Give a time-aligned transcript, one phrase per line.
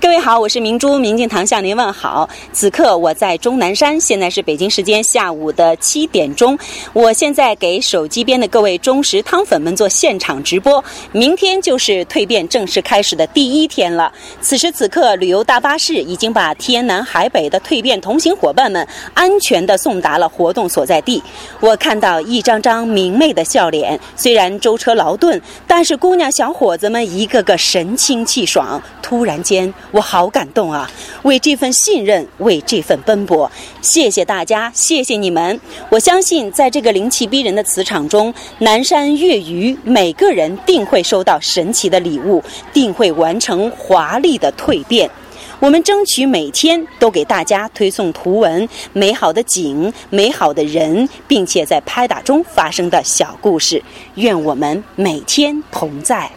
[0.00, 2.26] 各位好，我是明珠，明镜堂向您问好。
[2.54, 6.58] 此刻我在终南山，现在是北京时间下午的七点钟。
[6.94, 10.82] 我现在给手机边的各位忠实汤粉们做现场直播。
[11.12, 14.10] 明天就是蜕变正式开始的第一天了。
[14.40, 21.22] 此时此刻，旅游大巴士已经把天南海北的蜕变同行伙伴们安全地送达了活动所在地。
[21.60, 28.82] 我看到一张张明媚的笑脸，虽然舟车劳顿，但是姑娘小伙子们一个个神清气爽。
[29.02, 29.70] 突然间。
[29.92, 30.90] 我好感动啊！
[31.22, 33.50] 为这份信任，为这份奔波，
[33.82, 35.60] 谢谢大家，谢谢你们。
[35.88, 45.10] 我相信，在这个灵气逼人的磁场中，南山月余，每个人定会收到神奇的礼物，定会完成华丽的蜕变。
[45.58, 53.82] 我们争取每天都给大家推送图文、美好的景、美好的人，并且在拍打中发生的小故事。
[54.14, 56.30] 愿我们每天同在。